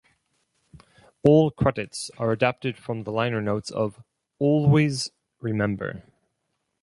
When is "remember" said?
5.39-6.01